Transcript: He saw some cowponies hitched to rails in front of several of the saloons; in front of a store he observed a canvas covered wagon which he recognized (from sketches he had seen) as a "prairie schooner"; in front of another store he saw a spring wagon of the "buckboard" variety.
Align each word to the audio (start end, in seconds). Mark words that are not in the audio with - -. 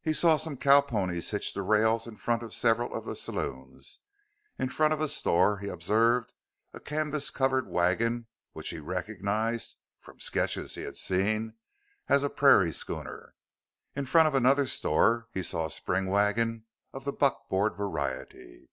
He 0.00 0.12
saw 0.12 0.36
some 0.36 0.56
cowponies 0.56 1.32
hitched 1.32 1.54
to 1.54 1.62
rails 1.62 2.06
in 2.06 2.18
front 2.18 2.44
of 2.44 2.54
several 2.54 2.94
of 2.94 3.04
the 3.04 3.16
saloons; 3.16 3.98
in 4.60 4.68
front 4.68 4.92
of 4.94 5.00
a 5.00 5.08
store 5.08 5.58
he 5.58 5.66
observed 5.66 6.32
a 6.72 6.78
canvas 6.78 7.30
covered 7.30 7.66
wagon 7.66 8.28
which 8.52 8.68
he 8.70 8.78
recognized 8.78 9.74
(from 9.98 10.20
sketches 10.20 10.76
he 10.76 10.82
had 10.82 10.96
seen) 10.96 11.54
as 12.08 12.22
a 12.22 12.30
"prairie 12.30 12.72
schooner"; 12.72 13.34
in 13.96 14.06
front 14.06 14.28
of 14.28 14.36
another 14.36 14.68
store 14.68 15.26
he 15.32 15.42
saw 15.42 15.66
a 15.66 15.70
spring 15.72 16.06
wagon 16.06 16.66
of 16.92 17.02
the 17.04 17.12
"buckboard" 17.12 17.74
variety. 17.76 18.68